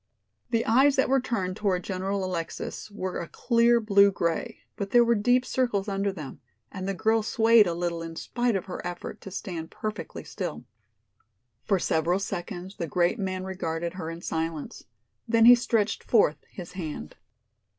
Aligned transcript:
The 0.49 0.65
eyes 0.65 0.95
that 0.95 1.09
were 1.09 1.21
turned 1.21 1.55
toward 1.55 1.83
General 1.83 2.25
Alexis 2.25 2.89
were 2.89 3.19
a 3.19 3.27
clear 3.27 3.79
blue 3.79 4.11
gray, 4.11 4.61
but 4.75 4.89
there 4.89 5.05
were 5.05 5.13
deep 5.13 5.45
circles 5.45 5.87
under 5.87 6.11
them, 6.11 6.41
and 6.71 6.87
the 6.87 6.95
girl 6.95 7.21
swayed 7.21 7.67
a 7.67 7.75
little 7.75 8.01
in 8.01 8.15
spite 8.15 8.55
of 8.55 8.65
her 8.65 8.83
effort 8.83 9.21
to 9.21 9.29
stand 9.29 9.69
perfectly 9.69 10.23
still. 10.23 10.65
For 11.65 11.77
several 11.77 12.17
seconds 12.17 12.77
the 12.77 12.87
great 12.87 13.19
man 13.19 13.43
regarded 13.43 13.93
her 13.93 14.09
in 14.09 14.21
silence. 14.21 14.85
Then 15.27 15.45
he 15.45 15.53
stretched 15.53 16.03
forth 16.03 16.45
his 16.49 16.71
hand. 16.71 17.15